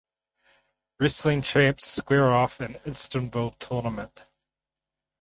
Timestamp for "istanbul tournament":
2.87-4.25